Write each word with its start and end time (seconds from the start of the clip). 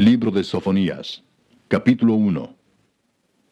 Libro 0.00 0.32
de 0.32 0.42
Sofonías, 0.42 1.22
capítulo 1.68 2.14
1. 2.14 2.56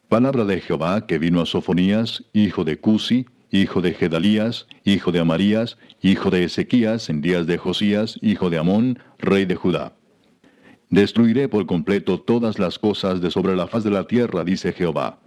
Palabra 0.09 0.43
de 0.43 0.59
Jehová 0.59 1.07
que 1.07 1.17
vino 1.17 1.39
a 1.39 1.45
Sofonías, 1.45 2.25
hijo 2.33 2.65
de 2.65 2.77
Cusi, 2.77 3.27
hijo 3.49 3.79
de 3.79 3.93
Gedalías, 3.93 4.67
hijo 4.83 5.13
de 5.13 5.21
Amarías, 5.21 5.77
hijo 6.01 6.29
de 6.31 6.43
Ezequías, 6.43 7.09
en 7.09 7.21
días 7.21 7.47
de 7.47 7.57
Josías, 7.57 8.19
hijo 8.21 8.49
de 8.49 8.57
Amón, 8.57 8.99
rey 9.19 9.45
de 9.45 9.55
Judá. 9.55 9.95
Destruiré 10.89 11.47
por 11.47 11.65
completo 11.65 12.19
todas 12.19 12.59
las 12.59 12.77
cosas 12.77 13.21
de 13.21 13.31
sobre 13.31 13.55
la 13.55 13.67
faz 13.67 13.85
de 13.85 13.91
la 13.91 14.05
tierra, 14.05 14.43
dice 14.43 14.73
Jehová. 14.73 15.19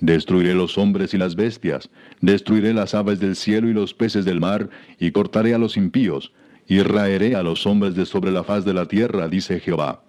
Destruiré 0.00 0.54
los 0.54 0.78
hombres 0.78 1.12
y 1.12 1.18
las 1.18 1.36
bestias, 1.36 1.90
destruiré 2.22 2.72
las 2.72 2.94
aves 2.94 3.20
del 3.20 3.36
cielo 3.36 3.68
y 3.68 3.74
los 3.74 3.92
peces 3.92 4.24
del 4.24 4.40
mar, 4.40 4.70
y 4.98 5.10
cortaré 5.10 5.52
a 5.52 5.58
los 5.58 5.76
impíos, 5.76 6.32
y 6.66 6.80
raeré 6.80 7.36
a 7.36 7.42
los 7.42 7.66
hombres 7.66 7.94
de 7.94 8.06
sobre 8.06 8.30
la 8.30 8.44
faz 8.44 8.64
de 8.64 8.72
la 8.72 8.86
tierra, 8.86 9.28
dice 9.28 9.60
Jehová. 9.60 10.03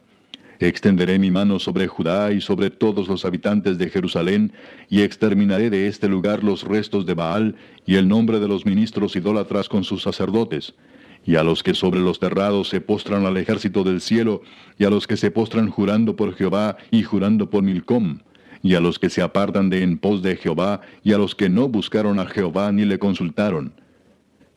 Extenderé 0.60 1.20
mi 1.20 1.32
mano 1.32 1.60
sobre 1.60 1.88
Judá 1.88 2.32
y 2.32 2.40
sobre 2.40 2.70
todos 2.70 3.08
los 3.08 3.26
habitantes 3.26 3.78
de 3.78 3.90
Jerusalén, 3.90 4.54
y 4.90 5.02
exterminaré 5.02 5.70
de 5.70 5.88
este 5.88 6.08
lugar 6.08 6.44
los 6.44 6.64
restos 6.64 7.06
de 7.06 7.14
Baal 7.14 7.56
y 7.86 7.96
el 7.96 8.08
nombre 8.08 8.40
de 8.40 8.48
los 8.48 8.66
ministros 8.66 9.16
idólatras 9.16 9.68
con 9.68 9.84
sus 9.84 10.04
sacerdotes, 10.04 10.74
y 11.26 11.36
a 11.36 11.44
los 11.44 11.62
que 11.62 11.74
sobre 11.74 12.00
los 12.00 12.20
terrados 12.20 12.70
se 12.70 12.80
postran 12.80 13.26
al 13.26 13.36
ejército 13.38 13.84
del 13.84 14.00
cielo, 14.00 14.42
y 14.78 14.86
a 14.86 14.90
los 14.90 15.08
que 15.08 15.18
se 15.18 15.32
postran 15.32 15.70
jurando 15.70 16.16
por 16.16 16.36
Jehová 16.36 16.78
y 16.90 17.04
jurando 17.04 17.50
por 17.50 17.64
Milcom, 17.64 18.20
y 18.62 18.76
a 18.76 18.80
los 18.80 18.98
que 18.98 19.10
se 19.10 19.22
apartan 19.22 19.70
de 19.70 19.84
en 19.84 19.98
pos 19.98 20.22
de 20.22 20.38
Jehová, 20.38 20.82
y 21.04 21.12
a 21.14 21.18
los 21.18 21.36
que 21.36 21.50
no 21.50 21.68
buscaron 21.68 22.20
a 22.20 22.28
Jehová 22.28 22.72
ni 22.72 22.86
le 22.86 22.98
consultaron. 22.98 23.74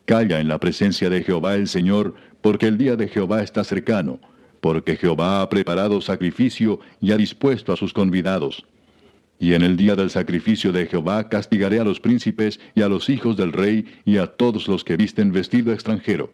Calla 0.05 0.39
en 0.39 0.47
la 0.47 0.59
presencia 0.59 1.09
de 1.09 1.23
Jehová 1.23 1.55
el 1.55 1.67
Señor, 1.67 2.15
porque 2.41 2.67
el 2.67 2.77
día 2.77 2.95
de 2.95 3.07
Jehová 3.07 3.43
está 3.43 3.63
cercano, 3.63 4.19
porque 4.61 4.95
Jehová 4.95 5.41
ha 5.41 5.49
preparado 5.49 6.01
sacrificio 6.01 6.79
y 7.01 7.11
ha 7.11 7.17
dispuesto 7.17 7.73
a 7.73 7.77
sus 7.77 7.93
convidados. 7.93 8.65
Y 9.39 9.53
en 9.53 9.61
el 9.61 9.77
día 9.77 9.95
del 9.95 10.09
sacrificio 10.09 10.73
de 10.73 10.85
Jehová 10.85 11.29
castigaré 11.29 11.79
a 11.79 11.85
los 11.85 11.99
príncipes 11.99 12.59
y 12.75 12.81
a 12.81 12.89
los 12.89 13.09
hijos 13.09 13.37
del 13.37 13.53
rey 13.53 13.85
y 14.05 14.17
a 14.17 14.27
todos 14.27 14.67
los 14.67 14.83
que 14.83 14.97
visten 14.97 15.31
vestido 15.31 15.71
extranjero. 15.71 16.33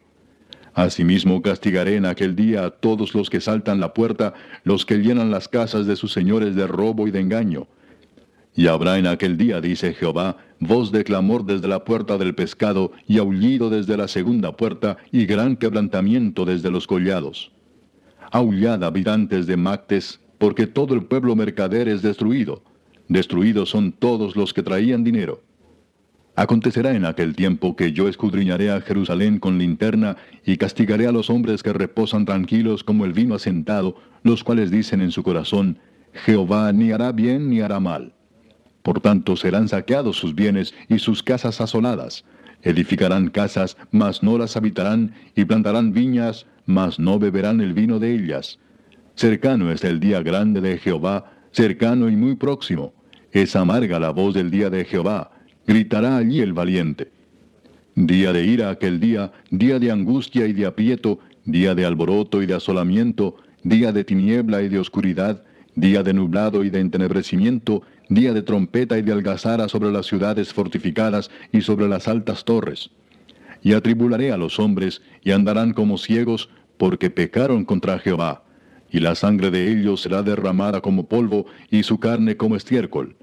Asimismo 0.73 1.42
castigaré 1.42 1.95
en 1.95 2.06
aquel 2.06 2.36
día 2.36 2.66
a 2.66 2.72
todos 2.72 3.16
los 3.16 3.30
que 3.30 3.40
saltan 3.40 3.80
la 3.80 3.94
puerta, 3.94 4.34
los 4.64 4.86
que 4.86 4.98
llenan 4.98 5.32
las 5.32 5.48
casas 5.48 5.86
de 5.86 5.95
sus 5.95 6.12
señores 6.12 6.56
de 6.56 6.67
robo 6.67 7.08
y 7.08 7.12
de 7.12 7.22
engaño. 7.22 7.67
Y 8.56 8.67
habrá 8.67 8.98
en 8.98 9.08
aquel 9.08 9.38
día, 9.38 9.62
dice 9.62 9.94
Jehová, 9.94 10.38
voz 10.60 10.92
de 10.92 11.04
clamor 11.04 11.45
desde 11.45 11.67
la 11.67 11.86
puerta 11.86 12.17
del 12.17 12.36
pescado, 12.36 12.92
y 13.08 13.20
aullido 13.20 13.70
desde 13.70 13.95
la 13.95 14.08
segunda 14.08 14.58
puerta, 14.58 14.98
y 15.12 15.26
gran 15.26 15.56
quebrantamiento 15.56 16.44
desde 16.44 16.72
los 16.72 16.88
collados. 16.88 17.52
Aullad, 18.36 18.83
habitantes 18.83 19.47
de 19.47 19.55
Mactes, 19.55 20.19
porque 20.39 20.67
todo 20.67 20.94
el 20.94 21.05
pueblo 21.05 21.38
mercader 21.38 21.88
es 21.88 22.02
destruido. 22.02 22.61
Destruidos 23.08 23.69
son 23.69 23.94
todos 23.94 24.36
los 24.36 24.53
que 24.53 24.61
traían 24.61 25.05
dinero. 25.05 25.42
Acontecerá 26.36 26.94
en 26.97 27.05
aquel 27.05 27.33
tiempo 27.33 27.77
que 27.77 27.93
yo 27.93 28.10
escudriñaré 28.10 28.71
a 28.71 28.82
Jerusalén 28.82 29.39
con 29.39 29.58
linterna 29.58 30.17
y 30.45 30.58
castigaré 30.58 31.08
a 31.08 31.14
los 31.14 31.30
hombres 31.30 31.64
que 31.64 31.71
reposan 31.71 32.26
tranquilos 32.26 32.83
como 32.83 33.05
el 33.05 33.14
vino 33.14 33.36
asentado, 33.36 33.95
los 34.23 34.43
cuales 34.43 34.70
dicen 34.70 34.99
en 34.99 35.11
su 35.11 35.23
corazón, 35.23 35.80
Jehová 36.11 36.73
ni 36.73 36.92
hará 36.92 37.14
bien 37.14 37.49
ni 37.49 37.61
hará 37.61 37.80
mal. 37.80 38.11
Por 38.81 38.99
tanto 38.99 39.37
serán 39.37 39.70
saqueados 39.70 40.17
sus 40.17 40.36
bienes 40.36 40.73
y 40.89 40.99
sus 40.99 41.23
casas 41.23 41.61
asoladas. 41.61 42.26
Edificarán 42.64 43.30
casas, 43.30 43.77
mas 43.92 44.23
no 44.23 44.37
las 44.37 44.58
habitarán, 44.58 45.14
y 45.37 45.45
plantarán 45.45 45.93
viñas, 45.93 46.48
mas 46.65 46.99
no 46.99 47.20
beberán 47.20 47.61
el 47.61 47.73
vino 47.73 47.99
de 47.99 48.14
ellas. 48.14 48.59
Cercano 49.15 49.71
es 49.71 49.83
el 49.83 49.99
día 49.99 50.21
grande 50.21 50.61
de 50.61 50.77
Jehová, 50.77 51.31
cercano 51.52 52.09
y 52.09 52.15
muy 52.15 52.36
próximo. 52.36 52.93
Es 53.31 53.55
amarga 53.55 53.99
la 53.99 54.11
voz 54.11 54.33
del 54.33 54.52
día 54.52 54.70
de 54.70 54.86
Jehová 54.86 55.31
gritará 55.65 56.17
allí 56.17 56.42
el 56.42 56.54
valiente. 56.54 57.11
Día 57.95 58.33
de 58.33 58.45
ira 58.45 58.70
aquel 58.70 58.99
día, 58.99 59.31
día 59.49 59.80
de 59.80 59.92
angustia 59.92 60.48
y 60.48 60.54
de 60.54 60.65
aprieto, 60.65 61.20
día 61.45 61.75
de 61.75 61.86
alboroto 61.86 62.42
y 62.42 62.45
de 62.45 62.55
asolamiento, 62.55 63.37
día 63.64 63.92
de 63.92 64.04
tiniebla 64.04 64.61
y 64.61 64.70
de 64.70 64.80
oscuridad, 64.80 65.43
día 65.75 66.04
de 66.04 66.14
nublado 66.14 66.64
y 66.64 66.70
de 66.70 66.80
entenebrecimiento, 66.80 67.83
día 68.09 68.33
de 68.33 68.42
trompeta 68.42 68.98
y 68.98 69.02
de 69.02 69.14
algazara 69.14 69.70
sobre 69.70 69.92
las 69.92 70.05
ciudades 70.05 70.54
fortificadas 70.54 71.31
y 71.52 71.61
sobre 71.61 71.87
las 71.87 72.08
altas 72.08 72.43
torres. 72.43 72.92
Y 73.65 73.73
atribularé 73.73 74.31
a 74.31 74.37
los 74.37 74.59
hombres, 74.59 75.02
y 75.21 75.31
andarán 75.31 75.73
como 75.73 75.98
ciegos, 75.98 76.49
porque 76.77 77.09
pecaron 77.09 77.65
contra 77.65 77.99
Jehová. 77.99 78.45
Y 78.89 79.02
la 79.02 79.15
sangre 79.15 79.52
de 79.52 79.70
ellos 79.73 80.03
será 80.03 80.23
derramada 80.23 80.80
como 80.80 81.09
polvo, 81.09 81.48
y 81.70 81.83
su 81.83 81.99
carne 81.99 82.37
como 82.37 82.55
estiércol 82.55 83.17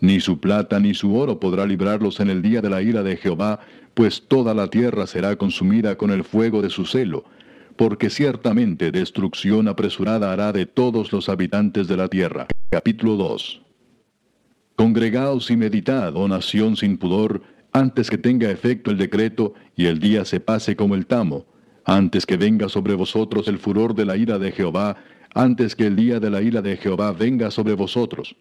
ni 0.00 0.20
su 0.20 0.38
plata 0.40 0.78
ni 0.78 0.94
su 0.94 1.16
oro 1.16 1.40
podrá 1.40 1.66
librarlos 1.66 2.20
en 2.20 2.30
el 2.30 2.42
día 2.42 2.60
de 2.60 2.70
la 2.70 2.82
ira 2.82 3.02
de 3.02 3.16
Jehová, 3.16 3.60
pues 3.94 4.24
toda 4.28 4.54
la 4.54 4.68
tierra 4.68 5.06
será 5.06 5.36
consumida 5.36 5.96
con 5.96 6.10
el 6.10 6.24
fuego 6.24 6.62
de 6.62 6.70
su 6.70 6.84
celo, 6.86 7.24
porque 7.76 8.10
ciertamente 8.10 8.90
destrucción 8.90 9.68
apresurada 9.68 10.32
hará 10.32 10.52
de 10.52 10.66
todos 10.66 11.12
los 11.12 11.28
habitantes 11.28 11.88
de 11.88 11.96
la 11.96 12.08
tierra. 12.08 12.46
Capítulo 12.70 13.16
2 13.16 13.62
Congregaos 14.76 15.50
y 15.50 15.56
meditad, 15.56 16.14
oh 16.14 16.28
nación 16.28 16.76
sin 16.76 16.98
pudor, 16.98 17.42
antes 17.78 18.10
que 18.10 18.18
tenga 18.18 18.50
efecto 18.50 18.90
el 18.90 18.98
decreto 18.98 19.54
y 19.76 19.86
el 19.86 20.00
día 20.00 20.24
se 20.24 20.40
pase 20.40 20.74
como 20.74 20.96
el 20.96 21.06
tamo, 21.06 21.46
antes 21.84 22.26
que 22.26 22.36
venga 22.36 22.68
sobre 22.68 22.94
vosotros 22.94 23.46
el 23.46 23.58
furor 23.58 23.94
de 23.94 24.04
la 24.04 24.16
ira 24.16 24.38
de 24.38 24.50
Jehová, 24.50 24.96
antes 25.32 25.76
que 25.76 25.86
el 25.86 25.94
día 25.94 26.18
de 26.18 26.28
la 26.28 26.42
ira 26.42 26.60
de 26.60 26.76
Jehová 26.76 27.12
venga 27.12 27.52
sobre 27.52 27.74
vosotros. 27.74 28.34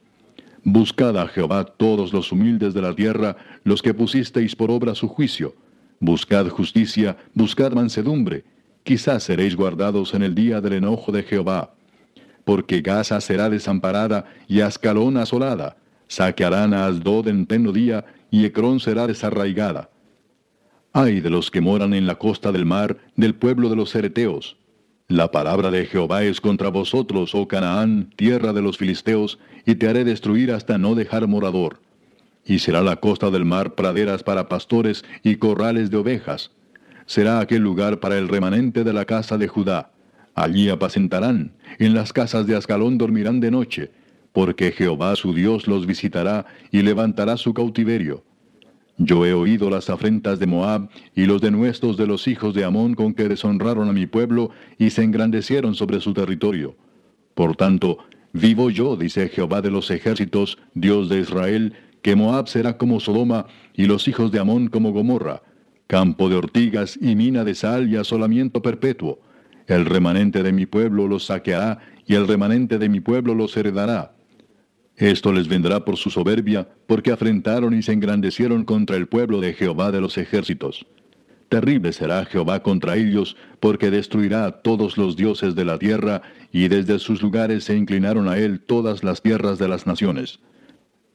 Buscad 0.63 1.17
a 1.17 1.27
Jehová 1.27 1.65
todos 1.65 2.13
los 2.13 2.31
humildes 2.31 2.73
de 2.73 2.81
la 2.81 2.95
tierra, 2.95 3.37
los 3.63 3.83
que 3.83 3.93
pusisteis 3.93 4.55
por 4.55 4.71
obra 4.71 4.95
su 4.95 5.07
juicio. 5.07 5.55
Buscad 5.99 6.47
justicia, 6.49 7.15
buscad 7.35 7.73
mansedumbre. 7.73 8.43
Quizás 8.83 9.23
seréis 9.23 9.55
guardados 9.55 10.15
en 10.15 10.23
el 10.23 10.33
día 10.33 10.61
del 10.61 10.73
enojo 10.73 11.11
de 11.11 11.23
Jehová. 11.23 11.73
Porque 12.43 12.81
Gaza 12.81 13.21
será 13.21 13.49
desamparada 13.49 14.25
y 14.47 14.61
Ascalón 14.61 15.17
asolada. 15.17 15.77
Saquearán 16.07 16.73
a 16.73 16.85
Asdod 16.87 17.27
en 17.27 17.45
pleno 17.45 17.71
día 17.71 18.05
y 18.31 18.45
Ecrón 18.45 18.79
será 18.79 19.07
desarraigada. 19.07 19.89
Ay 20.93 21.19
de 21.19 21.29
los 21.29 21.51
que 21.51 21.61
moran 21.61 21.93
en 21.93 22.07
la 22.07 22.15
costa 22.15 22.51
del 22.51 22.65
mar, 22.65 22.97
del 23.15 23.35
pueblo 23.35 23.69
de 23.69 23.75
los 23.75 23.91
cereteos 23.91 24.57
la 25.09 25.31
palabra 25.31 25.71
de 25.71 25.85
Jehová 25.85 26.23
es 26.23 26.41
contra 26.41 26.67
vosotros, 26.67 27.33
oh 27.33 27.47
Canaán, 27.47 28.09
tierra 28.17 28.51
de 28.51 28.61
los 28.61 28.77
filisteos, 28.77 29.39
y 29.65 29.75
te 29.75 29.87
haré 29.87 30.03
destruir 30.03 30.51
hasta 30.51 30.77
no 30.77 30.95
dejar 30.95 31.27
morador. 31.27 31.79
Y 32.43 32.59
será 32.59 32.81
la 32.81 32.97
costa 32.97 33.29
del 33.29 33.45
mar 33.45 33.73
praderas 33.75 34.23
para 34.23 34.49
pastores 34.49 35.05
y 35.23 35.37
corrales 35.37 35.91
de 35.91 35.97
ovejas. 35.97 36.51
Será 37.05 37.39
aquel 37.39 37.61
lugar 37.61 38.01
para 38.01 38.17
el 38.17 38.27
remanente 38.27 38.83
de 38.83 38.91
la 38.91 39.05
casa 39.05 39.37
de 39.37 39.47
Judá. 39.47 39.91
Allí 40.35 40.67
apacentarán, 40.67 41.53
en 41.79 41.93
las 41.93 42.11
casas 42.11 42.45
de 42.45 42.57
Ascalón 42.57 42.97
dormirán 42.97 43.39
de 43.39 43.49
noche, 43.49 43.91
porque 44.37 44.71
Jehová 44.71 45.15
su 45.15 45.33
Dios 45.33 45.67
los 45.67 45.87
visitará 45.87 46.45
y 46.69 46.83
levantará 46.83 47.37
su 47.37 47.55
cautiverio. 47.55 48.23
Yo 48.99 49.25
he 49.25 49.33
oído 49.33 49.71
las 49.71 49.89
afrentas 49.89 50.37
de 50.37 50.45
Moab 50.45 50.89
y 51.15 51.25
los 51.25 51.41
denuestos 51.41 51.97
de 51.97 52.05
los 52.05 52.27
hijos 52.27 52.53
de 52.53 52.63
Amón 52.63 52.93
con 52.93 53.15
que 53.15 53.27
deshonraron 53.27 53.89
a 53.89 53.93
mi 53.93 54.05
pueblo 54.05 54.51
y 54.77 54.91
se 54.91 55.01
engrandecieron 55.01 55.73
sobre 55.73 55.99
su 56.01 56.13
territorio. 56.13 56.75
Por 57.33 57.55
tanto, 57.55 57.97
vivo 58.31 58.69
yo, 58.69 58.95
dice 58.95 59.27
Jehová 59.29 59.63
de 59.63 59.71
los 59.71 59.89
ejércitos, 59.89 60.59
Dios 60.75 61.09
de 61.09 61.17
Israel, 61.21 61.73
que 62.03 62.15
Moab 62.15 62.47
será 62.47 62.77
como 62.77 62.99
Sodoma 62.99 63.47
y 63.73 63.87
los 63.87 64.07
hijos 64.07 64.31
de 64.31 64.37
Amón 64.37 64.67
como 64.67 64.91
Gomorra, 64.91 65.41
campo 65.87 66.29
de 66.29 66.35
ortigas 66.35 66.99
y 67.01 67.15
mina 67.15 67.43
de 67.43 67.55
sal 67.55 67.91
y 67.91 67.95
asolamiento 67.95 68.61
perpetuo. 68.61 69.19
El 69.65 69.87
remanente 69.87 70.43
de 70.43 70.51
mi 70.51 70.67
pueblo 70.67 71.07
los 71.07 71.25
saqueará 71.25 71.79
y 72.05 72.13
el 72.13 72.27
remanente 72.27 72.77
de 72.77 72.87
mi 72.87 72.99
pueblo 72.99 73.33
los 73.33 73.57
heredará 73.57 74.13
esto 74.97 75.31
les 75.31 75.47
vendrá 75.47 75.85
por 75.85 75.95
su 75.95 76.09
soberbia, 76.09 76.67
porque 76.87 77.11
afrentaron 77.11 77.75
y 77.75 77.83
se 77.83 77.93
engrandecieron 77.93 78.65
contra 78.65 78.97
el 78.97 79.07
pueblo 79.07 79.39
de 79.39 79.53
Jehová 79.53 79.91
de 79.91 80.01
los 80.01 80.17
ejércitos. 80.17 80.87
Terrible 81.49 81.93
será 81.93 82.25
Jehová 82.25 82.63
contra 82.63 82.97
ellos, 82.97 83.37
porque 83.59 83.91
destruirá 83.91 84.45
a 84.45 84.51
todos 84.63 84.97
los 84.97 85.15
dioses 85.15 85.53
de 85.53 85.65
la 85.65 85.77
tierra, 85.77 86.23
y 86.51 86.67
desde 86.67 86.97
sus 86.97 87.21
lugares 87.21 87.63
se 87.63 87.77
inclinaron 87.77 88.27
a 88.27 88.39
él 88.39 88.59
todas 88.59 89.03
las 89.03 89.21
tierras 89.21 89.59
de 89.59 89.67
las 89.67 89.85
naciones. 89.85 90.39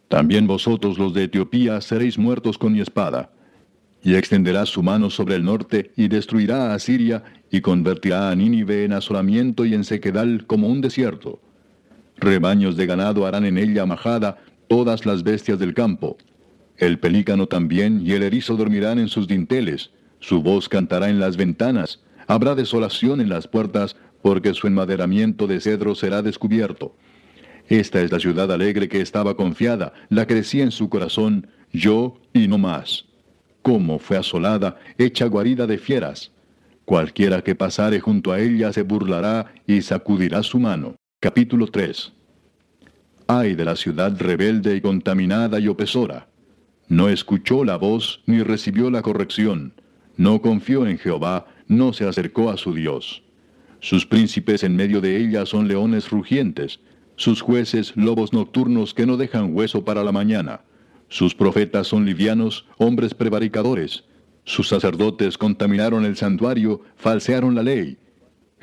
También 0.08 0.46
vosotros 0.46 0.96
los 0.96 1.12
de 1.12 1.24
Etiopía 1.24 1.80
seréis 1.80 2.18
muertos 2.18 2.58
con 2.58 2.72
mi 2.72 2.80
espada. 2.80 3.30
Y 4.04 4.14
extenderá 4.14 4.64
su 4.64 4.82
mano 4.82 5.10
sobre 5.10 5.34
el 5.34 5.44
norte, 5.44 5.90
y 5.96 6.06
destruirá 6.06 6.72
a 6.72 6.78
Siria, 6.78 7.24
y 7.50 7.60
convertirá 7.60 8.30
a 8.30 8.36
Nínive 8.36 8.84
en 8.84 8.92
asolamiento 8.92 9.64
y 9.64 9.74
en 9.74 9.84
sequedal 9.84 10.46
como 10.46 10.68
un 10.68 10.80
desierto. 10.80 11.40
Rebaños 12.22 12.76
de 12.76 12.86
ganado 12.86 13.26
harán 13.26 13.44
en 13.44 13.58
ella 13.58 13.84
majada 13.84 14.38
todas 14.68 15.04
las 15.06 15.24
bestias 15.24 15.58
del 15.58 15.74
campo. 15.74 16.16
El 16.76 17.00
pelícano 17.00 17.48
también 17.48 18.00
y 18.06 18.12
el 18.12 18.22
erizo 18.22 18.56
dormirán 18.56 19.00
en 19.00 19.08
sus 19.08 19.26
dinteles, 19.26 19.90
su 20.20 20.40
voz 20.40 20.68
cantará 20.68 21.10
en 21.10 21.18
las 21.18 21.36
ventanas, 21.36 22.00
habrá 22.28 22.54
desolación 22.54 23.20
en 23.20 23.28
las 23.28 23.48
puertas, 23.48 23.96
porque 24.22 24.54
su 24.54 24.68
enmaderamiento 24.68 25.48
de 25.48 25.60
cedro 25.60 25.96
será 25.96 26.22
descubierto. 26.22 26.94
Esta 27.68 28.00
es 28.00 28.12
la 28.12 28.20
ciudad 28.20 28.52
alegre 28.52 28.88
que 28.88 29.00
estaba 29.00 29.36
confiada, 29.36 29.92
la 30.08 30.24
que 30.28 30.34
decía 30.34 30.62
en 30.62 30.70
su 30.70 30.88
corazón, 30.88 31.48
yo 31.72 32.20
y 32.32 32.46
no 32.46 32.56
más. 32.56 33.06
Cómo 33.62 33.98
fue 33.98 34.16
asolada, 34.16 34.78
hecha 34.96 35.26
guarida 35.26 35.66
de 35.66 35.78
fieras. 35.78 36.30
Cualquiera 36.84 37.42
que 37.42 37.56
pasare 37.56 37.98
junto 37.98 38.30
a 38.30 38.38
ella 38.38 38.72
se 38.72 38.82
burlará 38.82 39.52
y 39.66 39.82
sacudirá 39.82 40.44
su 40.44 40.60
mano. 40.60 40.94
Capítulo 41.24 41.68
3 41.68 42.12
Ay 43.28 43.54
de 43.54 43.64
la 43.64 43.76
ciudad 43.76 44.12
rebelde 44.18 44.74
y 44.74 44.80
contaminada 44.80 45.60
y 45.60 45.68
opresora. 45.68 46.26
No 46.88 47.08
escuchó 47.08 47.64
la 47.64 47.76
voz 47.76 48.24
ni 48.26 48.42
recibió 48.42 48.90
la 48.90 49.02
corrección. 49.02 49.72
No 50.16 50.42
confió 50.42 50.84
en 50.84 50.98
Jehová, 50.98 51.46
no 51.68 51.92
se 51.92 52.08
acercó 52.08 52.50
a 52.50 52.56
su 52.56 52.74
Dios. 52.74 53.22
Sus 53.78 54.04
príncipes 54.04 54.64
en 54.64 54.74
medio 54.74 55.00
de 55.00 55.16
ella 55.16 55.46
son 55.46 55.68
leones 55.68 56.10
rugientes, 56.10 56.80
sus 57.14 57.40
jueces 57.40 57.92
lobos 57.94 58.32
nocturnos 58.32 58.92
que 58.92 59.06
no 59.06 59.16
dejan 59.16 59.54
hueso 59.54 59.84
para 59.84 60.02
la 60.02 60.10
mañana. 60.10 60.62
Sus 61.08 61.36
profetas 61.36 61.86
son 61.86 62.04
livianos, 62.04 62.66
hombres 62.78 63.14
prevaricadores. 63.14 64.02
Sus 64.42 64.66
sacerdotes 64.66 65.38
contaminaron 65.38 66.04
el 66.04 66.16
santuario, 66.16 66.80
falsearon 66.96 67.54
la 67.54 67.62
ley. 67.62 67.96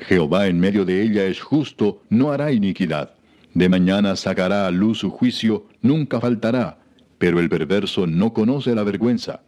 Jehová 0.00 0.46
en 0.48 0.58
medio 0.58 0.84
de 0.84 1.02
ella 1.02 1.26
es 1.26 1.40
justo, 1.40 2.02
no 2.08 2.32
hará 2.32 2.52
iniquidad. 2.52 3.14
De 3.54 3.68
mañana 3.68 4.16
sacará 4.16 4.66
a 4.66 4.70
luz 4.70 4.98
su 4.98 5.10
juicio, 5.10 5.66
nunca 5.82 6.20
faltará, 6.20 6.78
pero 7.18 7.40
el 7.40 7.48
perverso 7.48 8.06
no 8.06 8.32
conoce 8.32 8.74
la 8.74 8.84
vergüenza. 8.84 9.40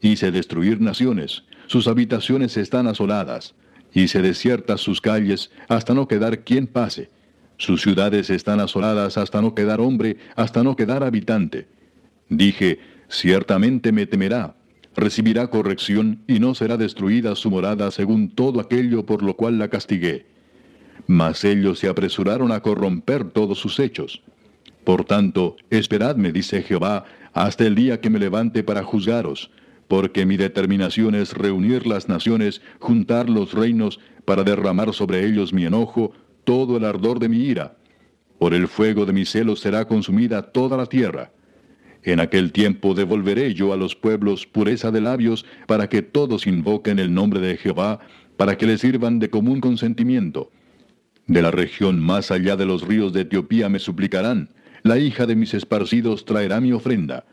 Hice 0.00 0.30
destruir 0.30 0.80
naciones, 0.80 1.44
sus 1.66 1.88
habitaciones 1.88 2.56
están 2.56 2.86
asoladas, 2.86 3.54
hice 3.94 4.20
desiertas 4.20 4.80
sus 4.80 5.00
calles 5.00 5.50
hasta 5.68 5.94
no 5.94 6.08
quedar 6.08 6.40
quien 6.40 6.66
pase. 6.66 7.10
Sus 7.56 7.82
ciudades 7.82 8.28
están 8.30 8.60
asoladas 8.60 9.16
hasta 9.16 9.40
no 9.40 9.54
quedar 9.54 9.80
hombre, 9.80 10.16
hasta 10.36 10.62
no 10.62 10.74
quedar 10.76 11.04
habitante. 11.04 11.68
Dije, 12.28 12.80
ciertamente 13.08 13.92
me 13.92 14.06
temerá, 14.06 14.56
recibirá 14.96 15.48
corrección 15.48 16.22
y 16.26 16.38
no 16.38 16.54
será 16.54 16.76
destruida 16.76 17.34
su 17.34 17.50
morada 17.50 17.90
según 17.90 18.30
todo 18.30 18.60
aquello 18.60 19.06
por 19.06 19.22
lo 19.22 19.36
cual 19.36 19.58
la 19.58 19.68
castigué. 19.68 20.26
Mas 21.06 21.44
ellos 21.44 21.78
se 21.78 21.88
apresuraron 21.88 22.52
a 22.52 22.60
corromper 22.60 23.24
todos 23.24 23.58
sus 23.58 23.78
hechos. 23.78 24.22
Por 24.84 25.04
tanto, 25.04 25.56
esperadme, 25.70 26.32
dice 26.32 26.62
Jehová, 26.62 27.04
hasta 27.32 27.66
el 27.66 27.74
día 27.74 28.00
que 28.00 28.10
me 28.10 28.18
levante 28.18 28.62
para 28.62 28.82
juzgaros, 28.82 29.50
porque 29.88 30.26
mi 30.26 30.36
determinación 30.36 31.14
es 31.14 31.32
reunir 31.34 31.86
las 31.86 32.08
naciones, 32.08 32.62
juntar 32.78 33.28
los 33.28 33.52
reinos, 33.52 34.00
para 34.24 34.44
derramar 34.44 34.92
sobre 34.94 35.26
ellos 35.26 35.52
mi 35.52 35.64
enojo, 35.64 36.12
todo 36.44 36.76
el 36.76 36.84
ardor 36.84 37.18
de 37.18 37.28
mi 37.28 37.38
ira. 37.38 37.76
Por 38.38 38.54
el 38.54 38.68
fuego 38.68 39.06
de 39.06 39.12
mi 39.12 39.24
celo 39.24 39.56
será 39.56 39.86
consumida 39.86 40.42
toda 40.42 40.76
la 40.76 40.86
tierra. 40.86 41.30
En 42.04 42.18
aquel 42.18 42.50
tiempo 42.50 42.94
devolveré 42.94 43.54
yo 43.54 43.72
a 43.72 43.76
los 43.76 43.94
pueblos 43.94 44.46
pureza 44.46 44.90
de 44.90 45.00
labios, 45.00 45.46
para 45.66 45.88
que 45.88 46.02
todos 46.02 46.46
invoquen 46.46 46.98
el 46.98 47.14
nombre 47.14 47.40
de 47.40 47.56
Jehová, 47.56 48.00
para 48.36 48.58
que 48.58 48.66
le 48.66 48.78
sirvan 48.78 49.18
de 49.18 49.30
común 49.30 49.60
consentimiento. 49.60 50.50
De 51.26 51.42
la 51.42 51.52
región 51.52 52.00
más 52.00 52.30
allá 52.30 52.56
de 52.56 52.66
los 52.66 52.86
ríos 52.86 53.12
de 53.12 53.20
Etiopía 53.20 53.68
me 53.68 53.78
suplicarán, 53.78 54.48
la 54.82 54.98
hija 54.98 55.26
de 55.26 55.36
mis 55.36 55.54
esparcidos 55.54 56.24
traerá 56.24 56.60
mi 56.60 56.72
ofrenda. 56.72 57.24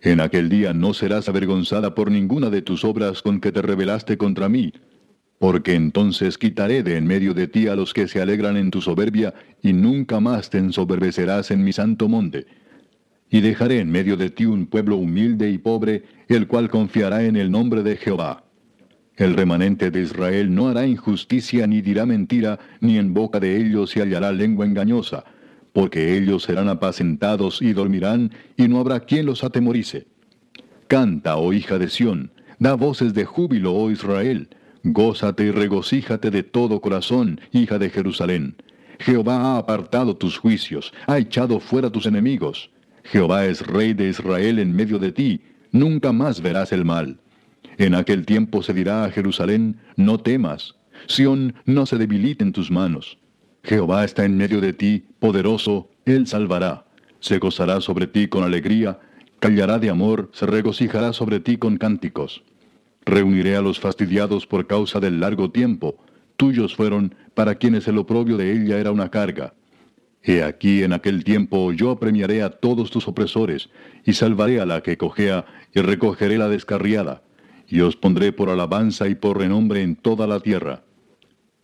En 0.00 0.20
aquel 0.20 0.48
día 0.48 0.72
no 0.72 0.94
serás 0.94 1.28
avergonzada 1.28 1.94
por 1.94 2.10
ninguna 2.10 2.48
de 2.48 2.62
tus 2.62 2.84
obras 2.84 3.20
con 3.20 3.40
que 3.40 3.52
te 3.52 3.60
rebelaste 3.60 4.16
contra 4.16 4.48
mí, 4.48 4.72
porque 5.38 5.74
entonces 5.74 6.38
quitaré 6.38 6.82
de 6.82 6.96
en 6.96 7.06
medio 7.06 7.34
de 7.34 7.46
ti 7.46 7.68
a 7.68 7.76
los 7.76 7.92
que 7.92 8.08
se 8.08 8.22
alegran 8.22 8.56
en 8.56 8.70
tu 8.70 8.80
soberbia, 8.80 9.34
y 9.62 9.74
nunca 9.74 10.18
más 10.18 10.48
te 10.48 10.58
ensoberbecerás 10.58 11.50
en 11.50 11.62
mi 11.62 11.72
santo 11.72 12.08
monte. 12.08 12.46
Y 13.30 13.40
dejaré 13.40 13.80
en 13.80 13.90
medio 13.90 14.16
de 14.16 14.30
ti 14.30 14.46
un 14.46 14.66
pueblo 14.66 14.96
humilde 14.96 15.50
y 15.50 15.58
pobre, 15.58 16.04
el 16.28 16.46
cual 16.46 16.70
confiará 16.70 17.24
en 17.24 17.36
el 17.36 17.50
nombre 17.50 17.82
de 17.82 17.96
Jehová. 17.96 18.44
El 19.16 19.34
remanente 19.34 19.90
de 19.90 20.02
Israel 20.02 20.54
no 20.54 20.68
hará 20.68 20.86
injusticia 20.86 21.66
ni 21.66 21.82
dirá 21.82 22.06
mentira, 22.06 22.58
ni 22.80 22.98
en 22.98 23.12
boca 23.12 23.40
de 23.40 23.56
ellos 23.56 23.90
se 23.90 24.00
hallará 24.00 24.32
lengua 24.32 24.64
engañosa 24.64 25.24
porque 25.78 26.16
ellos 26.16 26.42
serán 26.42 26.68
apacentados 26.68 27.62
y 27.62 27.72
dormirán, 27.72 28.32
y 28.56 28.66
no 28.66 28.80
habrá 28.80 28.98
quien 28.98 29.26
los 29.26 29.44
atemorice. 29.44 30.08
Canta, 30.88 31.36
oh 31.36 31.52
hija 31.52 31.78
de 31.78 31.88
Sión, 31.88 32.32
da 32.58 32.74
voces 32.74 33.14
de 33.14 33.24
júbilo, 33.24 33.72
oh 33.74 33.88
Israel, 33.88 34.48
gózate 34.82 35.44
y 35.44 35.50
regocíjate 35.52 36.32
de 36.32 36.42
todo 36.42 36.80
corazón, 36.80 37.40
hija 37.52 37.78
de 37.78 37.90
Jerusalén. 37.90 38.56
Jehová 38.98 39.36
ha 39.36 39.58
apartado 39.58 40.16
tus 40.16 40.36
juicios, 40.38 40.92
ha 41.06 41.18
echado 41.18 41.60
fuera 41.60 41.90
tus 41.90 42.06
enemigos. 42.06 42.70
Jehová 43.10 43.46
es 43.46 43.66
rey 43.66 43.94
de 43.94 44.10
Israel 44.10 44.58
en 44.58 44.74
medio 44.74 44.98
de 44.98 45.12
ti, 45.12 45.40
nunca 45.72 46.12
más 46.12 46.42
verás 46.42 46.72
el 46.72 46.84
mal. 46.84 47.18
En 47.78 47.94
aquel 47.94 48.26
tiempo 48.26 48.62
se 48.62 48.74
dirá 48.74 49.04
a 49.04 49.10
Jerusalén, 49.10 49.76
no 49.96 50.18
temas, 50.18 50.74
Sión 51.06 51.54
no 51.64 51.86
se 51.86 51.96
debilite 51.96 52.44
en 52.44 52.52
tus 52.52 52.70
manos. 52.70 53.18
Jehová 53.62 54.04
está 54.04 54.24
en 54.24 54.36
medio 54.36 54.60
de 54.60 54.72
ti, 54.72 55.04
poderoso, 55.20 55.88
Él 56.04 56.26
salvará. 56.26 56.84
Se 57.20 57.38
gozará 57.38 57.80
sobre 57.80 58.06
ti 58.06 58.28
con 58.28 58.44
alegría, 58.44 58.98
callará 59.40 59.78
de 59.78 59.90
amor, 59.90 60.30
se 60.32 60.46
regocijará 60.46 61.12
sobre 61.12 61.40
ti 61.40 61.56
con 61.56 61.76
cánticos. 61.78 62.42
Reuniré 63.04 63.56
a 63.56 63.62
los 63.62 63.80
fastidiados 63.80 64.46
por 64.46 64.66
causa 64.66 65.00
del 65.00 65.20
largo 65.20 65.50
tiempo. 65.50 65.96
Tuyos 66.36 66.76
fueron, 66.76 67.14
para 67.34 67.54
quienes 67.54 67.88
el 67.88 67.98
oprobio 67.98 68.36
de 68.36 68.52
ella 68.52 68.78
era 68.78 68.92
una 68.92 69.10
carga. 69.10 69.54
He 70.28 70.42
aquí 70.42 70.82
en 70.82 70.92
aquel 70.92 71.24
tiempo 71.24 71.72
yo 71.72 71.98
premiaré 71.98 72.42
a 72.42 72.50
todos 72.50 72.90
tus 72.90 73.08
opresores, 73.08 73.70
y 74.04 74.12
salvaré 74.12 74.60
a 74.60 74.66
la 74.66 74.82
que 74.82 74.98
cojea, 74.98 75.46
y 75.74 75.80
recogeré 75.80 76.36
la 76.36 76.50
descarriada, 76.50 77.22
y 77.66 77.80
os 77.80 77.96
pondré 77.96 78.30
por 78.32 78.50
alabanza 78.50 79.08
y 79.08 79.14
por 79.14 79.38
renombre 79.38 79.80
en 79.80 79.96
toda 79.96 80.26
la 80.26 80.40
tierra. 80.40 80.82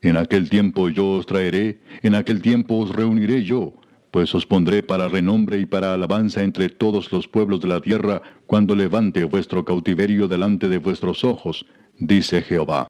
En 0.01 0.17
aquel 0.17 0.49
tiempo 0.49 0.89
yo 0.89 1.11
os 1.11 1.27
traeré, 1.27 1.81
en 2.03 2.15
aquel 2.15 2.41
tiempo 2.41 2.79
os 2.79 2.89
reuniré 2.89 3.45
yo, 3.45 3.75
pues 4.11 4.35
os 4.35 4.47
pondré 4.47 4.83
para 4.83 5.09
renombre 5.09 5.59
y 5.59 5.67
para 5.67 5.93
alabanza 5.93 6.43
entre 6.43 6.71
todos 6.71 7.13
los 7.13 7.29
pueblos 7.29 7.61
de 7.61 7.69
la 7.69 7.83
tierra, 7.83 8.23
cuando 8.47 8.75
levante 8.75 9.25
vuestro 9.25 9.67
cautiverio 9.67 10.27
delante 10.27 10.71
de 10.71 10.79
vuestros 10.79 11.23
ojos, 11.23 11.67
dice 11.99 12.41
Jehová. 12.41 12.89